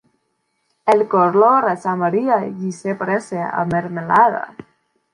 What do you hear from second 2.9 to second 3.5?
parece